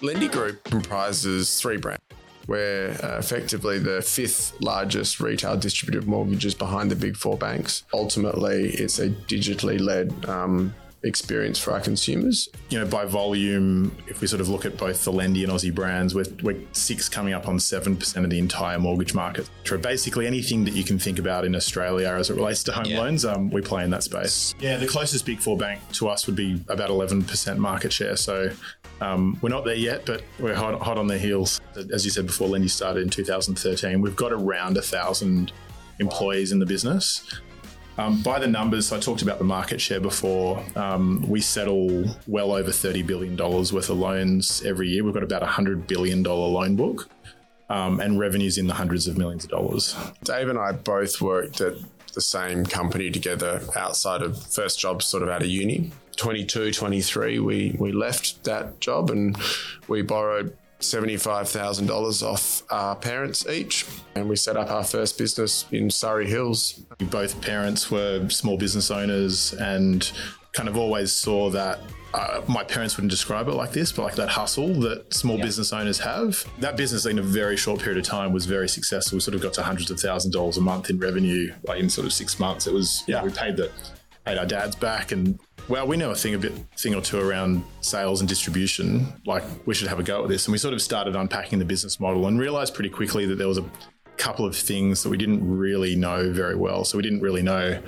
[0.00, 2.02] Lendi Group comprises three brands.
[2.46, 7.84] We're uh, effectively the fifth largest retail distributor of mortgages behind the big four banks.
[7.92, 12.48] Ultimately, it's a digitally led um, experience for our consumers.
[12.68, 15.74] You know, by volume, if we sort of look at both the Lendi and Aussie
[15.74, 19.48] brands, we're, we're six coming up on 7% of the entire mortgage market.
[19.64, 22.86] So basically anything that you can think about in Australia as it relates to home
[22.86, 23.00] yeah.
[23.00, 24.54] loans, um, we play in that space.
[24.60, 28.16] Yeah, the closest big four bank to us would be about 11% market share.
[28.16, 28.50] So
[29.00, 31.60] um, we're not there yet, but we're hot, hot on their heels.
[31.92, 34.00] As you said before, Lendi started in 2013.
[34.00, 35.52] We've got around a thousand
[35.98, 37.22] employees in the business.
[38.00, 40.64] Um, by the numbers, I talked about the market share before.
[40.74, 45.04] Um, we settle well over $30 billion worth of loans every year.
[45.04, 47.10] We've got about a $100 billion loan book
[47.68, 49.94] um, and revenues in the hundreds of millions of dollars.
[50.24, 51.74] Dave and I both worked at
[52.14, 55.92] the same company together outside of first jobs, sort of out of uni.
[56.16, 59.36] 22, 23, we, we left that job and
[59.88, 63.86] we borrowed $75,000 off our parents each.
[64.14, 66.82] And we set up our first business in Surry Hills.
[66.98, 70.10] Both parents were small business owners and
[70.52, 71.80] kind of always saw that
[72.12, 75.44] uh, my parents wouldn't describe it like this, but like that hustle that small yeah.
[75.44, 76.44] business owners have.
[76.58, 79.16] That business in a very short period of time was very successful.
[79.16, 81.78] We sort of got to hundreds of thousands of dollars a month in revenue, like
[81.78, 82.66] in sort of six months.
[82.66, 83.70] It was, yeah, we paid the
[84.26, 85.38] paid our dads back and
[85.70, 89.06] well, we know a thing a bit thing or two around sales and distribution.
[89.24, 90.46] Like we should have a go at this.
[90.46, 93.46] And we sort of started unpacking the business model and realized pretty quickly that there
[93.46, 93.64] was a
[94.16, 96.84] couple of things that we didn't really know very well.
[96.84, 97.80] So we didn't really know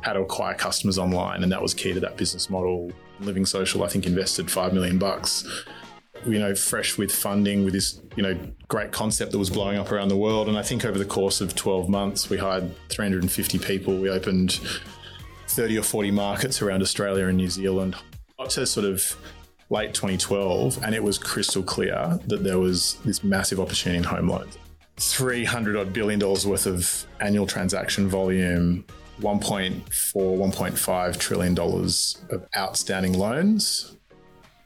[0.00, 2.90] how to acquire customers online, and that was key to that business model.
[3.20, 5.46] Living Social, I think, invested five million bucks.
[6.26, 9.92] You know, fresh with funding, with this you know great concept that was blowing up
[9.92, 10.48] around the world.
[10.48, 13.98] And I think over the course of 12 months, we hired 350 people.
[13.98, 14.58] We opened
[15.56, 17.96] 30 or 40 markets around Australia and New Zealand.
[18.38, 19.16] Up to sort of
[19.70, 24.28] late 2012, and it was crystal clear that there was this massive opportunity in home
[24.28, 24.58] loans.
[24.98, 28.84] 300 odd billion dollars worth of annual transaction volume,
[29.20, 29.82] 1.4,
[30.12, 33.96] 1.5 trillion dollars of outstanding loans.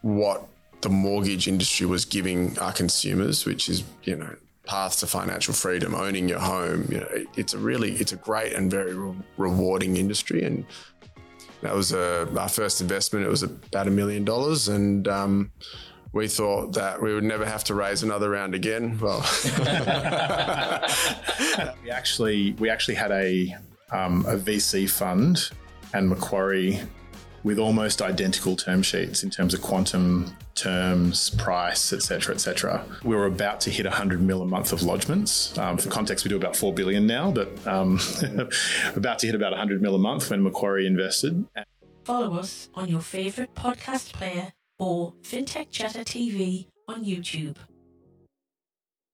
[0.00, 0.48] What
[0.80, 4.34] the mortgage industry was giving our consumers, which is, you know,
[4.68, 6.86] path to financial freedom, owning your home.
[6.90, 10.44] You know, it's a really, it's a great and very re- rewarding industry.
[10.44, 10.64] And
[11.62, 13.26] that was a, our first investment.
[13.26, 15.50] It was about a million dollars, and um,
[16.12, 18.98] we thought that we would never have to raise another round again.
[19.00, 19.18] Well,
[21.82, 23.56] we actually we actually had a
[23.90, 25.50] um, a VC fund
[25.94, 26.80] and Macquarie
[27.42, 32.84] with almost identical term sheets in terms of quantum terms, price, etc., etc.
[33.04, 35.56] We were about to hit 100 mil a month of lodgements.
[35.58, 38.00] Um, for context, we do about 4 billion now, but um,
[38.96, 41.46] about to hit about 100 mil a month when Macquarie invested.
[42.04, 47.56] Follow us on your favorite podcast player or FinTech Chatter TV on YouTube.